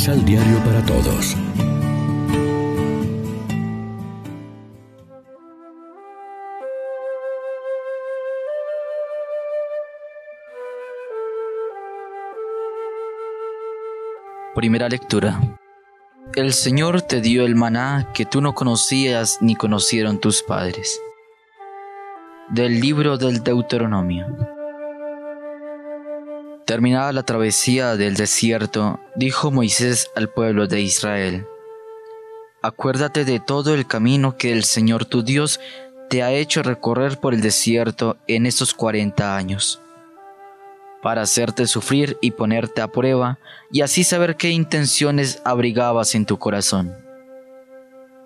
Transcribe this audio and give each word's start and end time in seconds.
Misal 0.00 0.24
Diario 0.24 0.56
para 0.64 0.82
Todos. 0.86 1.36
Primera 14.54 14.88
lectura. 14.88 15.38
El 16.34 16.54
Señor 16.54 17.02
te 17.02 17.20
dio 17.20 17.44
el 17.44 17.54
maná 17.54 18.10
que 18.14 18.24
tú 18.24 18.40
no 18.40 18.54
conocías 18.54 19.36
ni 19.42 19.54
conocieron 19.54 20.18
tus 20.18 20.42
padres. 20.42 20.98
Del 22.48 22.80
libro 22.80 23.18
del 23.18 23.44
Deuteronomio. 23.44 24.59
Terminada 26.70 27.12
la 27.12 27.24
travesía 27.24 27.96
del 27.96 28.14
desierto, 28.14 29.00
dijo 29.16 29.50
Moisés 29.50 30.08
al 30.14 30.28
pueblo 30.28 30.68
de 30.68 30.80
Israel, 30.80 31.44
Acuérdate 32.62 33.24
de 33.24 33.40
todo 33.40 33.74
el 33.74 33.88
camino 33.88 34.36
que 34.36 34.52
el 34.52 34.62
Señor 34.62 35.04
tu 35.04 35.24
Dios 35.24 35.58
te 36.08 36.22
ha 36.22 36.30
hecho 36.30 36.62
recorrer 36.62 37.18
por 37.18 37.34
el 37.34 37.40
desierto 37.40 38.18
en 38.28 38.46
estos 38.46 38.72
cuarenta 38.72 39.36
años, 39.36 39.80
para 41.02 41.22
hacerte 41.22 41.66
sufrir 41.66 42.16
y 42.20 42.30
ponerte 42.30 42.82
a 42.82 42.86
prueba, 42.86 43.40
y 43.72 43.80
así 43.80 44.04
saber 44.04 44.36
qué 44.36 44.50
intenciones 44.50 45.42
abrigabas 45.44 46.14
en 46.14 46.24
tu 46.24 46.38
corazón, 46.38 46.94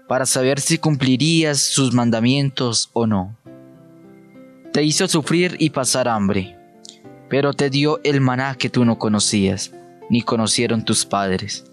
para 0.07 0.27
saber 0.27 0.61
si 0.61 0.77
cumplirías 0.77 1.61
sus 1.61 1.95
mandamientos 1.95 2.91
o 2.93 3.07
no. 3.07 3.39
Te 4.71 4.83
hizo 4.83 5.09
sufrir 5.09 5.57
y 5.59 5.71
pasar 5.71 6.09
hambre 6.09 6.54
pero 7.35 7.53
te 7.53 7.69
dio 7.69 7.99
el 8.05 8.21
maná 8.21 8.55
que 8.55 8.71
tú 8.71 8.85
no 8.85 8.97
conocías, 8.97 9.73
ni 10.09 10.23
conocieron 10.23 10.85
tus 10.85 11.05
padres, 11.05 11.65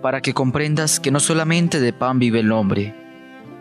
para 0.00 0.20
que 0.20 0.32
comprendas 0.32 1.00
que 1.00 1.10
no 1.10 1.18
solamente 1.18 1.80
de 1.80 1.92
pan 1.92 2.20
vive 2.20 2.38
el 2.38 2.52
hombre, 2.52 2.94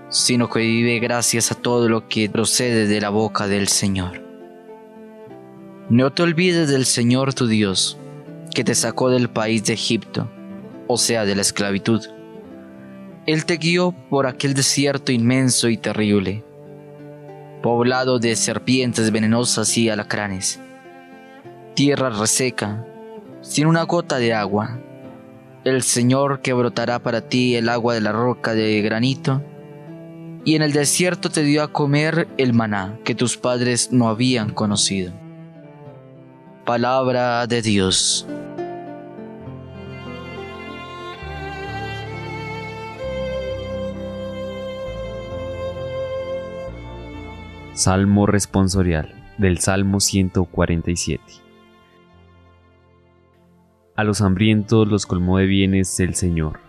sino 0.10 0.48
que 0.48 0.60
vive 0.60 1.00
gracias 1.00 1.52
a 1.52 1.56
todo 1.56 1.90
lo 1.90 2.08
que 2.08 2.30
procede 2.30 2.86
de 2.86 3.02
la 3.02 3.10
boca 3.10 3.48
del 3.48 3.68
Señor. 3.68 4.22
No 5.90 6.14
te 6.14 6.22
olvides 6.22 6.70
del 6.70 6.86
Señor 6.86 7.34
tu 7.34 7.48
Dios, 7.48 7.98
que 8.54 8.64
te 8.64 8.76
sacó 8.76 9.10
del 9.10 9.28
país 9.28 9.66
de 9.66 9.74
Egipto, 9.74 10.30
o 10.86 10.98
sea, 10.98 11.26
de 11.26 11.34
la 11.34 11.42
esclavitud. 11.42 12.06
Él 13.26 13.46
te 13.46 13.58
guió 13.58 13.96
por 14.12 14.28
aquel 14.28 14.54
desierto 14.54 15.12
inmenso 15.12 15.68
y 15.68 15.78
terrible, 15.78 16.44
poblado 17.64 18.20
de 18.20 18.36
serpientes 18.36 19.10
venenosas 19.10 19.76
y 19.80 19.90
alacranes 19.90 20.60
tierra 21.78 22.10
reseca, 22.10 22.84
sin 23.42 23.68
una 23.68 23.84
gota 23.84 24.18
de 24.18 24.34
agua. 24.34 24.80
El 25.64 25.84
Señor 25.84 26.42
que 26.42 26.52
brotará 26.54 26.98
para 26.98 27.30
ti 27.30 27.56
el 27.56 27.70
agua 27.70 27.94
de 27.94 28.02
la 28.02 28.12
roca 28.12 28.56
de 28.56 28.82
granito, 28.82 29.44
y 30.44 30.56
en 30.56 30.64
el 30.64 30.74
desierto 30.74 31.30
te 31.30 31.44
dio 31.44 31.62
a 31.62 31.72
comer 31.72 32.28
el 32.38 32.54
maná 32.54 32.98
que 33.04 33.14
tus 33.14 33.38
padres 33.38 33.92
no 33.92 34.10
habían 34.10 34.50
conocido. 34.50 35.14
Palabra 36.66 37.46
de 37.46 37.62
Dios. 37.62 38.26
Salmo 47.76 48.26
responsorial 48.26 49.14
del 49.38 49.60
Salmo 49.60 50.00
147. 50.00 51.47
A 53.98 54.04
los 54.04 54.22
hambrientos 54.22 54.88
los 54.88 55.08
colmó 55.08 55.40
de 55.40 55.48
bienes 55.48 56.00
el 56.00 56.14
Señor. 56.14 56.60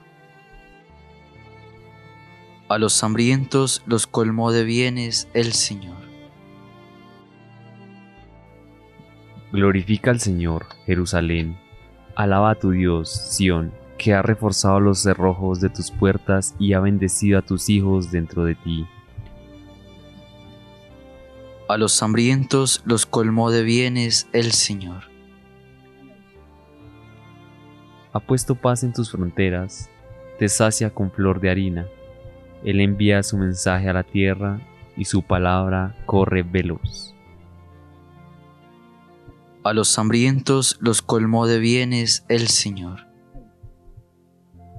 A 2.71 2.79
los 2.79 3.05
hambrientos 3.05 3.83
los 3.85 4.07
colmó 4.07 4.51
de 4.51 4.65
bienes 4.65 5.29
el 5.35 5.53
Señor. 5.53 5.99
Glorifica 9.53 10.11
al 10.11 10.21
Señor, 10.21 10.69
Jerusalén. 10.87 11.59
Alaba 12.17 12.53
a 12.53 12.55
tu 12.55 12.71
Dios, 12.71 13.11
Sión, 13.11 13.75
que 13.99 14.15
ha 14.15 14.23
reforzado 14.23 14.81
los 14.81 15.03
cerrojos 15.03 15.61
de 15.61 15.69
tus 15.69 15.91
puertas 15.91 16.55
y 16.59 16.73
ha 16.73 16.81
bendecido 16.81 17.39
a 17.39 17.43
tus 17.43 17.69
hijos 17.69 18.11
dentro 18.11 18.47
de 18.47 18.55
ti. 18.55 18.87
A 21.69 21.77
los 21.77 22.03
hambrientos 22.03 22.81
los 22.87 23.05
colmó 23.05 23.51
de 23.51 23.65
bienes 23.65 24.29
el 24.33 24.53
Señor 24.53 25.08
ha 28.19 28.21
puesto 28.21 28.57
paz 28.57 28.83
en 28.83 28.93
tus 28.93 29.13
fronteras, 29.13 29.89
te 30.39 30.49
sacia 30.49 30.91
con 30.91 31.11
flor 31.13 31.41
de 31.41 31.51
harina. 31.51 31.87
Él 32.65 32.81
envía 32.81 33.23
su 33.23 33.39
mensaje 33.39 33.89
a 33.89 33.93
la 33.93 34.03
tierra 34.03 34.61
y 34.97 35.05
su 35.05 35.23
palabra 35.23 35.95
corre 36.05 36.43
veloz. 36.43 37.15
A 39.63 39.73
los 39.73 39.97
hambrientos 39.99 40.79
los 40.81 41.01
colmó 41.01 41.47
de 41.47 41.61
bienes 41.61 42.25
el 42.29 42.49
Señor. 42.49 43.07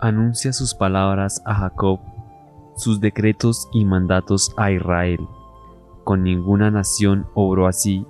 Anuncia 0.02 0.52
sus 0.52 0.74
palabras 0.74 1.42
a 1.46 1.56
Jacob, 1.56 2.00
sus 2.76 3.00
decretos 3.00 3.70
y 3.74 3.86
mandatos 3.86 4.54
a 4.58 4.72
Israel. 4.72 5.20
Con 6.04 6.24
ninguna 6.24 6.72
nación 6.72 7.28
obró 7.36 7.68
así, 7.68 8.06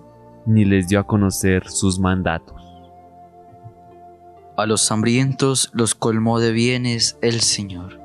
ni 0.47 0.65
les 0.65 0.87
dio 0.87 0.99
a 0.99 1.05
conocer 1.05 1.69
sus 1.69 1.99
mandatos. 1.99 2.68
A 4.59 4.65
los 4.65 4.91
hambrientos 4.91 5.69
los 5.71 5.95
colmó 5.95 6.41
de 6.41 6.51
bienes 6.51 7.17
el 7.21 7.39
Señor. 7.39 7.97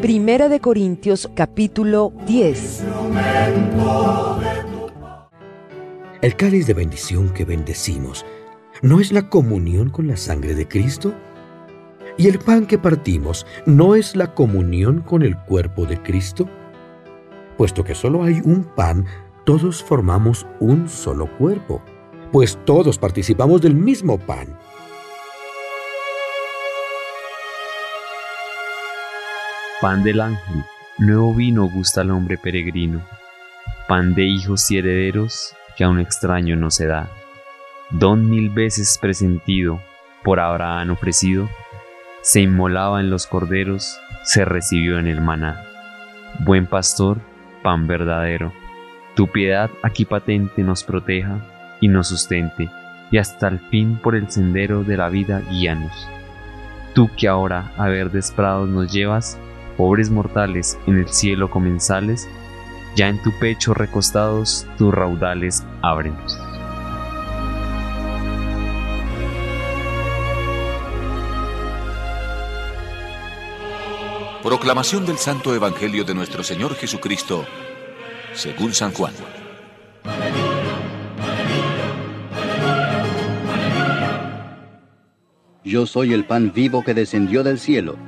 Primera 0.00 0.48
de 0.48 0.60
Corintios 0.60 1.28
capítulo 1.34 2.12
10. 2.24 2.84
El 6.22 6.36
cáliz 6.36 6.68
de 6.68 6.74
bendición 6.74 7.30
que 7.30 7.44
bendecimos, 7.44 8.24
¿no 8.80 9.00
es 9.00 9.10
la 9.10 9.28
comunión 9.28 9.90
con 9.90 10.06
la 10.06 10.16
sangre 10.16 10.54
de 10.54 10.68
Cristo? 10.68 11.16
¿Y 12.20 12.26
el 12.26 12.40
pan 12.40 12.66
que 12.66 12.78
partimos 12.78 13.46
no 13.64 13.94
es 13.94 14.16
la 14.16 14.34
comunión 14.34 15.02
con 15.02 15.22
el 15.22 15.36
cuerpo 15.36 15.86
de 15.86 16.02
Cristo? 16.02 16.48
Puesto 17.56 17.84
que 17.84 17.94
solo 17.94 18.24
hay 18.24 18.40
un 18.44 18.64
pan, 18.64 19.06
todos 19.44 19.84
formamos 19.84 20.44
un 20.58 20.88
solo 20.88 21.30
cuerpo, 21.38 21.80
pues 22.32 22.58
todos 22.64 22.98
participamos 22.98 23.62
del 23.62 23.76
mismo 23.76 24.18
pan. 24.18 24.58
Pan 29.80 30.02
del 30.02 30.20
ángel, 30.20 30.64
nuevo 30.98 31.32
vino 31.32 31.70
gusta 31.70 32.00
al 32.00 32.10
hombre 32.10 32.36
peregrino, 32.36 33.00
pan 33.86 34.16
de 34.16 34.24
hijos 34.24 34.68
y 34.72 34.78
herederos 34.78 35.54
que 35.76 35.84
a 35.84 35.88
un 35.88 36.00
extraño 36.00 36.56
no 36.56 36.72
se 36.72 36.88
da, 36.88 37.08
don 37.90 38.28
mil 38.28 38.50
veces 38.50 38.98
presentido, 39.00 39.80
por 40.24 40.40
Abraham 40.40 40.90
ofrecido, 40.90 41.48
se 42.22 42.40
inmolaba 42.40 43.00
en 43.00 43.10
los 43.10 43.26
corderos, 43.26 43.98
se 44.24 44.44
recibió 44.44 44.98
en 44.98 45.06
el 45.06 45.20
maná. 45.20 45.64
Buen 46.40 46.66
pastor, 46.66 47.18
pan 47.62 47.86
verdadero, 47.86 48.52
tu 49.14 49.26
piedad 49.26 49.70
aquí 49.82 50.04
patente 50.04 50.62
nos 50.62 50.84
proteja 50.84 51.40
y 51.80 51.88
nos 51.88 52.08
sustente, 52.08 52.70
y 53.10 53.18
hasta 53.18 53.48
el 53.48 53.58
fin 53.58 53.98
por 54.00 54.14
el 54.14 54.30
sendero 54.30 54.84
de 54.84 54.96
la 54.96 55.08
vida 55.08 55.42
guíanos. 55.50 56.08
Tú 56.94 57.10
que 57.16 57.26
ahora 57.26 57.72
a 57.76 57.88
verdes 57.88 58.30
prados 58.30 58.68
nos 58.68 58.92
llevas, 58.92 59.38
pobres 59.76 60.10
mortales 60.10 60.78
en 60.86 60.98
el 60.98 61.08
cielo 61.08 61.50
comensales, 61.50 62.28
ya 62.94 63.08
en 63.08 63.20
tu 63.22 63.36
pecho 63.38 63.74
recostados 63.74 64.66
tus 64.76 64.94
raudales 64.94 65.64
ábrenos. 65.82 66.37
Proclamación 74.48 75.04
del 75.04 75.18
Santo 75.18 75.54
Evangelio 75.54 76.04
de 76.04 76.14
nuestro 76.14 76.42
Señor 76.42 76.74
Jesucristo, 76.74 77.44
según 78.32 78.72
San 78.72 78.92
Juan. 78.94 79.12
Yo 85.62 85.84
soy 85.84 86.14
el 86.14 86.24
pan 86.24 86.50
vivo 86.54 86.82
que 86.82 86.94
descendió 86.94 87.44
del 87.44 87.58
cielo. 87.58 87.98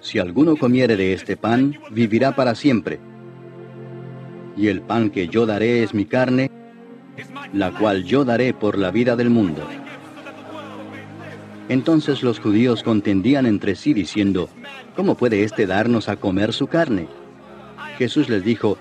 Si 0.00 0.18
alguno 0.18 0.58
comiere 0.58 0.94
de 0.96 1.14
este 1.14 1.38
pan, 1.38 1.80
vivirá 1.90 2.36
para 2.36 2.54
siempre. 2.54 3.00
Y 4.58 4.68
el 4.68 4.82
pan 4.82 5.08
que 5.08 5.28
yo 5.28 5.46
daré 5.46 5.82
es 5.82 5.94
mi 5.94 6.04
carne, 6.04 6.50
la 7.54 7.70
cual 7.70 8.04
yo 8.04 8.26
daré 8.26 8.52
por 8.52 8.76
la 8.76 8.90
vida 8.90 9.16
del 9.16 9.30
mundo. 9.30 9.66
Entonces 11.68 12.22
los 12.22 12.40
judíos 12.40 12.82
contendían 12.82 13.46
entre 13.46 13.74
sí 13.74 13.94
diciendo, 13.94 14.48
¿cómo 14.96 15.14
puede 15.14 15.44
éste 15.44 15.66
darnos 15.66 16.08
a 16.08 16.16
comer 16.16 16.52
su 16.52 16.66
carne? 16.66 17.08
Jesús 17.98 18.28
les 18.28 18.44
dijo, 18.44 18.76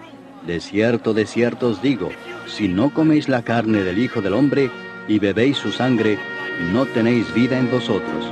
De 0.45 0.59
cierto, 0.59 1.13
de 1.13 1.25
cierto 1.25 1.69
os 1.69 1.81
digo, 1.81 2.09
si 2.47 2.67
no 2.67 2.93
coméis 2.93 3.29
la 3.29 3.43
carne 3.43 3.83
del 3.83 3.99
Hijo 3.99 4.21
del 4.21 4.33
Hombre 4.33 4.69
y 5.07 5.19
bebéis 5.19 5.57
su 5.57 5.71
sangre, 5.71 6.17
no 6.73 6.85
tenéis 6.85 7.33
vida 7.33 7.57
en 7.57 7.71
vosotros. 7.71 8.31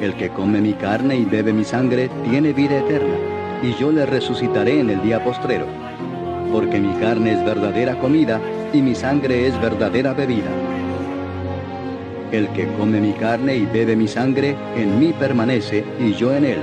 El 0.00 0.14
que 0.14 0.30
come 0.30 0.60
mi 0.60 0.72
carne 0.74 1.16
y 1.16 1.24
bebe 1.24 1.52
mi 1.52 1.64
sangre 1.64 2.10
tiene 2.28 2.52
vida 2.52 2.78
eterna, 2.78 3.14
y 3.62 3.74
yo 3.74 3.92
le 3.92 4.06
resucitaré 4.06 4.80
en 4.80 4.90
el 4.90 5.02
día 5.02 5.22
postrero. 5.22 5.66
Porque 6.50 6.80
mi 6.80 6.94
carne 7.00 7.32
es 7.32 7.44
verdadera 7.44 7.98
comida 7.98 8.40
y 8.72 8.80
mi 8.80 8.94
sangre 8.94 9.46
es 9.46 9.60
verdadera 9.60 10.14
bebida. 10.14 10.73
El 12.34 12.48
que 12.48 12.66
come 12.76 13.00
mi 13.00 13.12
carne 13.12 13.54
y 13.54 13.64
bebe 13.64 13.94
mi 13.94 14.08
sangre, 14.08 14.56
en 14.74 14.98
mí 14.98 15.14
permanece 15.16 15.84
y 16.00 16.14
yo 16.14 16.34
en 16.34 16.44
él. 16.44 16.58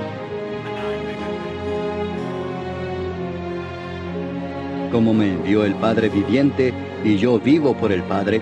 Como 4.92 5.14
me 5.14 5.32
envió 5.32 5.64
el 5.64 5.74
Padre 5.76 6.10
viviente 6.10 6.74
y 7.06 7.16
yo 7.16 7.40
vivo 7.40 7.74
por 7.74 7.94
el 7.94 8.04
Padre, 8.04 8.42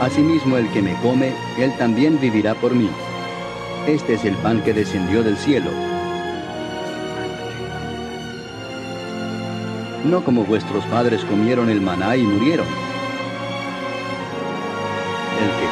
asimismo 0.00 0.56
el 0.56 0.68
que 0.70 0.82
me 0.82 0.94
come, 0.94 1.34
él 1.60 1.72
también 1.78 2.18
vivirá 2.20 2.56
por 2.56 2.74
mí. 2.74 2.88
Este 3.86 4.14
es 4.14 4.24
el 4.24 4.34
pan 4.38 4.60
que 4.64 4.74
descendió 4.74 5.22
del 5.22 5.36
cielo. 5.36 5.70
No 10.04 10.24
como 10.24 10.42
vuestros 10.42 10.84
padres 10.86 11.24
comieron 11.26 11.70
el 11.70 11.80
maná 11.80 12.16
y 12.16 12.24
murieron 12.24 12.66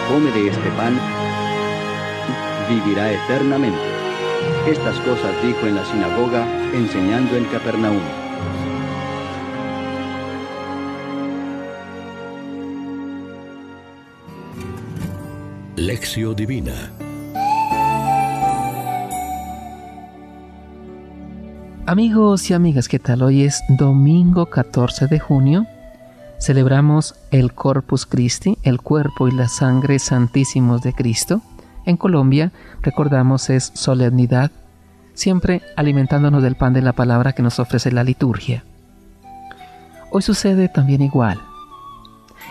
come 0.08 0.30
de 0.30 0.48
este 0.48 0.70
pan 0.76 0.98
vivirá 2.68 3.12
eternamente. 3.12 3.78
Estas 4.66 4.98
cosas 5.00 5.32
dijo 5.42 5.66
en 5.66 5.74
la 5.76 5.84
sinagoga, 5.84 6.46
enseñando 6.72 7.36
en 7.36 7.44
Capernaum. 7.46 8.00
Lección 15.76 16.36
Divina 16.36 16.92
Amigos 21.86 22.48
y 22.50 22.54
amigas, 22.54 22.88
¿qué 22.88 23.00
tal? 23.00 23.22
Hoy 23.22 23.42
es 23.42 23.60
domingo 23.68 24.46
14 24.46 25.08
de 25.08 25.18
junio 25.18 25.66
Celebramos 26.42 27.14
el 27.30 27.52
Corpus 27.52 28.04
Christi, 28.04 28.58
el 28.64 28.80
cuerpo 28.80 29.28
y 29.28 29.30
la 29.30 29.46
sangre 29.46 30.00
santísimos 30.00 30.82
de 30.82 30.92
Cristo. 30.92 31.40
En 31.86 31.96
Colombia 31.96 32.50
recordamos 32.80 33.48
es 33.48 33.70
solemnidad, 33.76 34.50
siempre 35.14 35.62
alimentándonos 35.76 36.42
del 36.42 36.56
pan 36.56 36.72
de 36.72 36.82
la 36.82 36.94
palabra 36.94 37.32
que 37.32 37.44
nos 37.44 37.60
ofrece 37.60 37.92
la 37.92 38.02
liturgia. 38.02 38.64
Hoy 40.10 40.22
sucede 40.22 40.68
también 40.68 41.00
igual. 41.00 41.38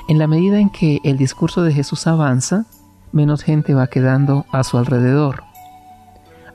En 0.07 0.19
la 0.19 0.27
medida 0.27 0.61
en 0.61 0.69
que 0.69 1.01
el 1.03 1.17
discurso 1.17 1.61
de 1.61 1.73
Jesús 1.73 2.07
avanza, 2.07 2.63
menos 3.11 3.43
gente 3.43 3.73
va 3.73 3.87
quedando 3.87 4.45
a 4.53 4.63
su 4.63 4.77
alrededor. 4.77 5.43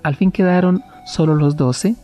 Al 0.03 0.17
fin 0.17 0.33
quedaron 0.33 0.83
solo 1.05 1.35
los 1.35 1.59
doce 1.59 1.97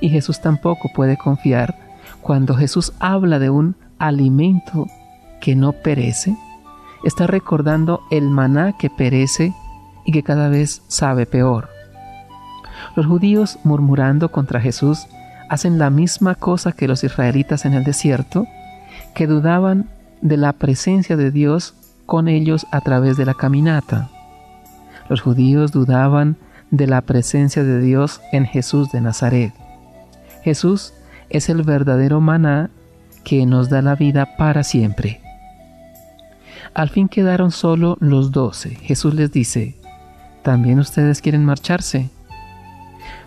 y 0.00 0.08
Jesús 0.08 0.40
tampoco 0.40 0.88
puede 0.94 1.16
confiar 1.16 1.76
cuando 2.20 2.54
Jesús 2.54 2.92
habla 3.00 3.40
de 3.40 3.50
un 3.50 3.74
alimento 3.98 4.86
que 5.40 5.54
no 5.54 5.72
perece, 5.72 6.36
está 7.04 7.26
recordando 7.26 8.00
el 8.10 8.28
maná 8.28 8.72
que 8.78 8.90
perece 8.90 9.54
y 10.04 10.12
que 10.12 10.22
cada 10.22 10.48
vez 10.48 10.82
sabe 10.88 11.26
peor. 11.26 11.68
Los 12.96 13.06
judíos 13.06 13.58
murmurando 13.64 14.30
contra 14.30 14.60
Jesús 14.60 15.06
hacen 15.48 15.78
la 15.78 15.90
misma 15.90 16.34
cosa 16.34 16.72
que 16.72 16.88
los 16.88 17.04
israelitas 17.04 17.64
en 17.64 17.74
el 17.74 17.84
desierto, 17.84 18.46
que 19.14 19.26
dudaban 19.26 19.88
de 20.20 20.36
la 20.36 20.52
presencia 20.52 21.16
de 21.16 21.30
Dios 21.30 21.74
con 22.06 22.28
ellos 22.28 22.66
a 22.70 22.80
través 22.80 23.16
de 23.16 23.26
la 23.26 23.34
caminata. 23.34 24.08
Los 25.08 25.20
judíos 25.20 25.72
dudaban 25.72 26.36
de 26.70 26.86
la 26.86 27.00
presencia 27.00 27.64
de 27.64 27.80
Dios 27.80 28.20
en 28.32 28.44
Jesús 28.44 28.90
de 28.92 29.00
Nazaret. 29.00 29.54
Jesús 30.42 30.92
es 31.30 31.48
el 31.48 31.62
verdadero 31.62 32.20
maná 32.20 32.70
que 33.24 33.46
nos 33.46 33.68
da 33.68 33.82
la 33.82 33.94
vida 33.94 34.36
para 34.36 34.62
siempre. 34.62 35.20
Al 36.74 36.90
fin 36.90 37.08
quedaron 37.08 37.50
solo 37.50 37.96
los 38.00 38.32
doce. 38.32 38.70
Jesús 38.76 39.14
les 39.14 39.32
dice, 39.32 39.76
¿también 40.42 40.78
ustedes 40.78 41.20
quieren 41.20 41.44
marcharse? 41.44 42.10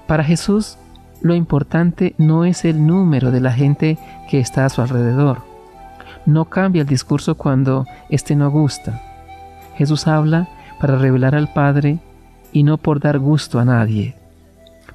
Para 0.07 0.23
Jesús, 0.23 0.77
lo 1.21 1.35
importante 1.35 2.15
no 2.17 2.45
es 2.45 2.65
el 2.65 2.85
número 2.85 3.31
de 3.31 3.41
la 3.41 3.51
gente 3.51 3.97
que 4.29 4.39
está 4.39 4.65
a 4.65 4.69
su 4.69 4.81
alrededor. 4.81 5.43
No 6.25 6.45
cambia 6.45 6.81
el 6.81 6.87
discurso 6.87 7.35
cuando 7.35 7.85
éste 8.09 8.35
no 8.35 8.49
gusta. 8.51 9.01
Jesús 9.75 10.07
habla 10.07 10.47
para 10.79 10.97
revelar 10.97 11.35
al 11.35 11.51
Padre 11.53 11.99
y 12.51 12.63
no 12.63 12.77
por 12.77 12.99
dar 12.99 13.19
gusto 13.19 13.59
a 13.59 13.65
nadie. 13.65 14.15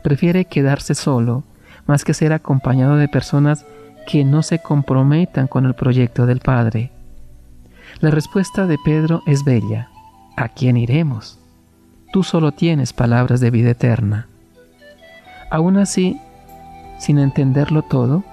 Prefiere 0.03 0.45
quedarse 0.45 0.95
solo 0.95 1.45
más 1.87 2.05
que 2.05 2.15
ser 2.15 2.33
acompañado 2.33 2.97
de 2.97 3.09
personas 3.09 3.65
que 4.07 4.25
no 4.25 4.43
se 4.43 4.61
comprometan 4.61 5.49
con 5.49 5.67
el 5.67 5.75
proyecto 5.75 6.27
del 6.27 6.41
Padre. 6.41 6.93
La 8.01 8.11
respuesta 8.11 8.67
de 8.67 8.79
Pedro 8.85 9.23
es 9.27 9.45
bella. 9.45 9.91
¿A 10.37 10.49
quién 10.49 10.77
iremos? 10.77 11.39
Tú 12.13 12.23
solo 12.23 12.53
tienes 12.53 12.93
palabras 12.93 13.41
de 13.41 13.51
vida 13.51 13.71
eterna. 13.71 14.29
Aún 15.51 15.77
así, 15.77 16.21
sin 16.99 17.19
entenderlo 17.19 17.83
todo, 17.83 18.25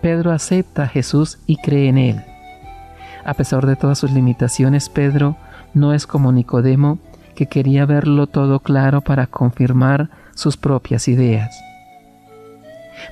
Pedro 0.00 0.32
acepta 0.32 0.84
a 0.84 0.88
Jesús 0.88 1.38
y 1.46 1.56
cree 1.56 1.88
en 1.88 1.98
él. 1.98 2.24
A 3.24 3.34
pesar 3.34 3.66
de 3.66 3.76
todas 3.76 3.98
sus 3.98 4.12
limitaciones, 4.12 4.88
Pedro 4.88 5.36
no 5.74 5.92
es 5.92 6.06
como 6.06 6.32
Nicodemo, 6.32 6.98
que 7.34 7.46
quería 7.46 7.84
verlo 7.84 8.26
todo 8.26 8.60
claro 8.60 9.00
para 9.00 9.26
confirmar 9.26 10.10
sus 10.34 10.56
propias 10.56 11.08
ideas. 11.08 11.58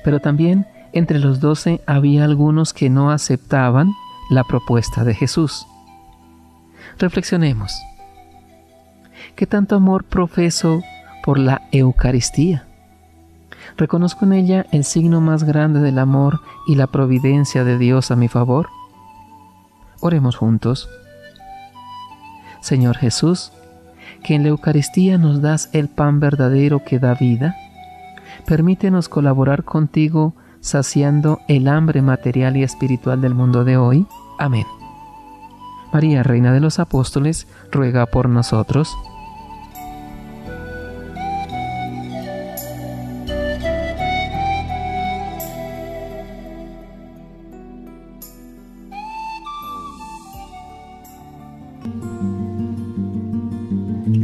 Pero 0.03 0.19
también 0.19 0.65
entre 0.95 1.19
los 1.19 1.41
doce 1.41 1.81
había 1.85 2.23
algunos 2.23 2.73
que 2.73 2.89
no 2.89 3.11
aceptaban 3.11 3.91
la 4.29 4.43
propuesta 4.45 5.03
de 5.03 5.13
Jesús. 5.13 5.67
Reflexionemos. 6.97 7.73
¿Qué 9.35 9.45
tanto 9.45 9.75
amor 9.75 10.05
profeso 10.05 10.81
por 11.23 11.37
la 11.37 11.63
Eucaristía? 11.73 12.65
¿Reconozco 13.77 14.23
en 14.23 14.33
ella 14.33 14.65
el 14.71 14.85
signo 14.85 15.19
más 15.19 15.43
grande 15.43 15.81
del 15.81 15.99
amor 15.99 16.39
y 16.65 16.75
la 16.75 16.87
providencia 16.87 17.65
de 17.65 17.77
Dios 17.77 18.09
a 18.09 18.15
mi 18.15 18.29
favor? 18.29 18.69
Oremos 19.99 20.37
juntos. 20.37 20.89
Señor 22.61 22.95
Jesús, 22.95 23.51
que 24.23 24.35
en 24.35 24.43
la 24.43 24.49
Eucaristía 24.49 25.17
nos 25.17 25.41
das 25.41 25.69
el 25.73 25.89
pan 25.89 26.21
verdadero 26.21 26.85
que 26.85 26.99
da 26.99 27.15
vida, 27.15 27.55
permítenos 28.45 29.09
colaborar 29.09 29.65
contigo 29.65 30.35
saciando 30.65 31.41
el 31.47 31.67
hambre 31.67 32.01
material 32.01 32.57
y 32.57 32.63
espiritual 32.63 33.21
del 33.21 33.35
mundo 33.35 33.63
de 33.63 33.77
hoy. 33.77 34.07
Amén. 34.39 34.65
María, 35.93 36.23
Reina 36.23 36.51
de 36.51 36.59
los 36.59 36.79
Apóstoles, 36.79 37.47
ruega 37.71 38.07
por 38.07 38.27
nosotros. 38.27 38.97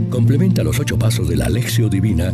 Complementa 0.10 0.64
los 0.64 0.80
ocho 0.80 0.98
pasos 0.98 1.30
de 1.30 1.38
la 1.38 1.46
Alexio 1.46 1.88
Divina 1.88 2.34